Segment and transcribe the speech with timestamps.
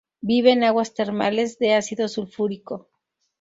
[0.21, 2.89] Vive en aguas termales de ácido sulfúrico.